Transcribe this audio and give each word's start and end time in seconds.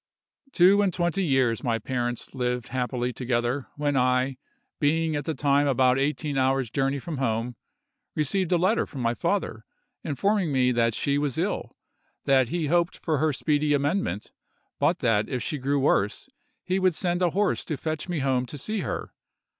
"Two 0.51 0.81
and 0.81 0.91
twenty 0.91 1.23
years 1.23 1.63
my 1.63 1.77
parents 1.77 2.33
lived 2.33 2.69
happily 2.69 3.13
together, 3.13 3.67
when 3.75 3.95
I, 3.95 4.37
being 4.79 5.15
at 5.15 5.25
the 5.25 5.35
time 5.35 5.67
about 5.67 5.99
eighteen 5.99 6.39
hours' 6.39 6.71
journey 6.71 6.97
from 6.97 7.19
home, 7.19 7.55
received 8.15 8.51
a 8.51 8.57
letter 8.57 8.87
from 8.87 9.01
my 9.01 9.13
father 9.13 9.63
informing 10.03 10.51
me 10.51 10.71
that 10.71 10.95
she 10.95 11.19
was 11.19 11.37
ill—that 11.37 12.47
he 12.49 12.65
hoped 12.65 12.97
for 12.97 13.19
her 13.19 13.31
speedy 13.31 13.75
amendment—but 13.75 14.99
that 15.01 15.29
if 15.29 15.43
she 15.43 15.59
grew 15.59 15.79
worse 15.79 16.27
he 16.63 16.79
would 16.79 16.95
send 16.95 17.21
a 17.21 17.29
horse 17.29 17.63
to 17.65 17.77
fetch 17.77 18.09
me 18.09 18.21
home 18.21 18.47
to 18.47 18.57
see 18.57 18.79
her. 18.79 19.13